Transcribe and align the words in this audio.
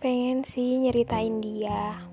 Pengen 0.00 0.40
sih 0.48 0.80
nyeritain 0.80 1.44
dia. 1.44 2.08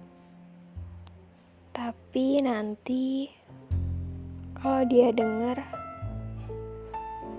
Tapi 1.72 2.44
nanti 2.44 3.32
kalau 4.60 4.84
dia 4.84 5.08
denger 5.16 5.56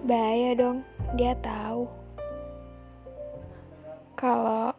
bahaya 0.09 0.57
dong. 0.57 0.89
Dia 1.21 1.37
tahu 1.45 1.85
kalau 4.17 4.73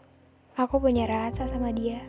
aku 0.58 0.82
punya 0.82 1.06
rasa 1.06 1.46
sama 1.46 1.70
dia. 1.70 2.02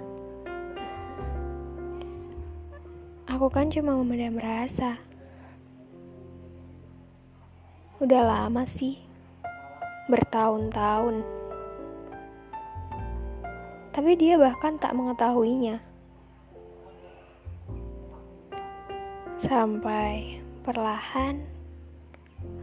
Aku 3.28 3.52
kan 3.52 3.68
cuma 3.68 3.92
memendam 3.92 4.40
rasa. 4.40 4.96
Udah 8.00 8.24
lama 8.24 8.64
sih, 8.64 8.96
bertahun-tahun. 10.08 11.39
Tapi 13.90 14.14
dia 14.14 14.38
bahkan 14.38 14.78
tak 14.78 14.94
mengetahuinya. 14.94 15.82
Sampai 19.34 20.38
perlahan 20.62 21.42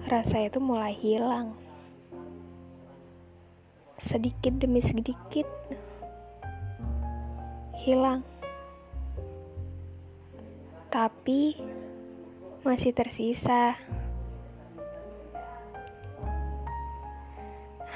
rasa 0.07 0.47
itu 0.47 0.63
mulai 0.63 0.95
hilang. 0.95 1.51
Sedikit 3.99 4.55
demi 4.55 4.79
sedikit 4.79 5.49
hilang. 7.83 8.23
Tapi 10.87 11.59
masih 12.63 12.95
tersisa. 12.95 13.75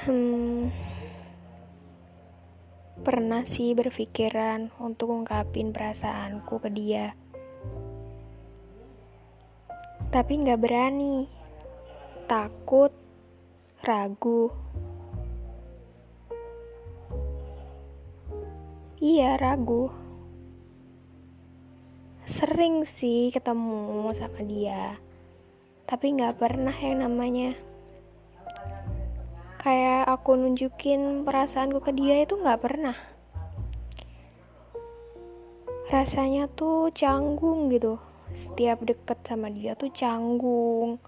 Hmm, 0.04 0.68
pernah 3.02 3.42
sih 3.42 3.74
berpikiran 3.74 4.70
untuk 4.78 5.10
ungkapin 5.10 5.74
perasaanku 5.74 6.62
ke 6.62 6.70
dia. 6.70 7.18
Tapi 10.14 10.32
nggak 10.38 10.60
berani, 10.62 11.26
takut, 12.30 12.94
ragu. 13.82 14.54
Iya, 19.02 19.34
ragu. 19.34 19.90
Sering 22.22 22.86
sih 22.86 23.34
ketemu 23.34 24.14
sama 24.14 24.46
dia, 24.46 25.02
tapi 25.90 26.14
nggak 26.14 26.38
pernah 26.38 26.76
yang 26.78 27.02
namanya 27.02 27.58
aku 30.22 30.38
nunjukin 30.38 31.26
perasaanku 31.26 31.82
ke 31.82 31.90
dia 31.98 32.22
itu 32.22 32.38
nggak 32.38 32.62
pernah. 32.62 32.94
Rasanya 35.90 36.46
tuh 36.46 36.94
canggung 36.94 37.66
gitu. 37.74 37.98
Setiap 38.30 38.86
deket 38.86 39.18
sama 39.26 39.50
dia 39.50 39.74
tuh 39.74 39.90
canggung. 39.90 41.02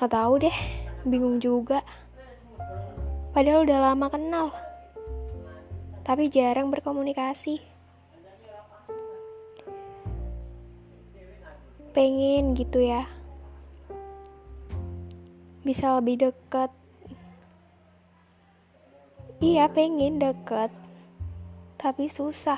Gak 0.00 0.16
tahu 0.16 0.48
deh, 0.48 0.58
bingung 1.04 1.44
juga. 1.44 1.84
Padahal 3.36 3.68
udah 3.68 3.92
lama 3.92 4.08
kenal. 4.08 4.48
Tapi 6.08 6.32
jarang 6.32 6.72
berkomunikasi. 6.72 7.60
Pengen 11.92 12.56
gitu 12.56 12.80
ya. 12.80 13.04
Bisa 15.60 16.00
lebih 16.00 16.32
deket. 16.32 16.83
Iya 19.44 19.68
pengen 19.68 20.16
deket. 20.16 20.72
Tapi 21.76 22.08
susah. 22.08 22.56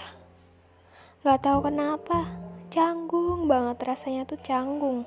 Gak 1.26 1.42
tahu 1.42 1.66
kenapa. 1.66 2.30
Canggung 2.70 3.50
banget 3.50 3.82
rasanya 3.82 4.22
tuh 4.22 4.38
canggung. 4.38 5.02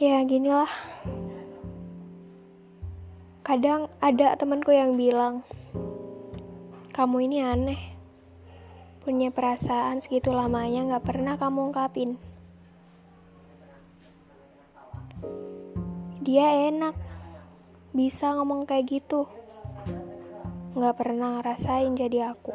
Ya 0.00 0.24
ginilah. 0.24 0.72
Kadang 3.44 3.92
ada 4.00 4.32
temanku 4.40 4.72
yang 4.72 4.96
bilang, 4.96 5.44
kamu 6.96 7.28
ini 7.28 7.44
aneh. 7.44 7.82
Punya 9.04 9.28
perasaan 9.28 10.00
segitu 10.00 10.32
lamanya 10.32 10.96
gak 10.96 11.12
pernah 11.12 11.36
kamu 11.36 11.68
ungkapin. 11.68 12.16
Dia 16.26 16.74
enak, 16.74 16.98
bisa 17.94 18.34
ngomong 18.34 18.66
kayak 18.66 18.98
gitu. 18.98 19.30
Gak 20.74 20.98
pernah 20.98 21.38
ngerasain 21.38 21.94
jadi 21.94 22.34
aku. 22.34 22.50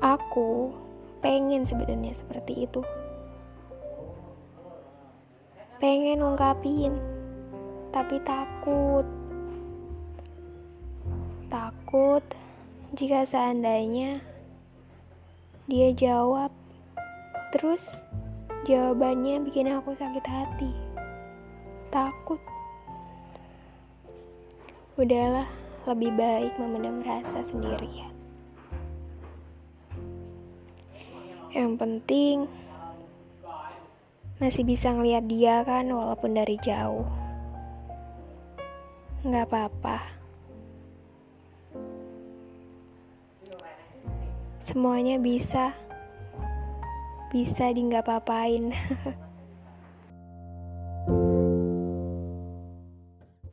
Aku 0.00 0.72
pengen 1.20 1.68
sebenarnya 1.68 2.16
seperti 2.16 2.64
itu. 2.64 2.80
Pengen 5.76 6.24
ungkapin, 6.24 6.96
tapi 7.92 8.16
takut. 8.24 9.04
Takut 11.52 12.24
jika 12.96 13.28
seandainya 13.28 14.24
dia 15.68 15.92
jawab, 15.92 16.48
terus 17.52 17.84
jawabannya 18.64 19.44
bikin 19.44 19.68
aku 19.68 19.92
sakit 19.92 20.24
hati. 20.24 20.72
Takut. 21.92 22.40
Udahlah, 24.96 25.44
lebih 25.84 26.16
baik 26.16 26.56
memendam 26.56 27.04
rasa 27.04 27.44
sendirian. 27.44 28.08
Yang 31.52 31.72
penting 31.76 32.36
masih 34.40 34.64
bisa 34.66 34.90
ngeliat 34.90 35.28
dia 35.28 35.60
kan 35.62 35.84
walaupun 35.92 36.32
dari 36.32 36.56
jauh. 36.64 37.06
Nggak 39.22 39.44
apa-apa. 39.44 39.98
Semuanya 44.56 45.20
bisa. 45.20 45.83
Bisa 47.34 47.74
di 47.74 47.82
nggak 47.82 48.06
apa-apain. 48.06 48.70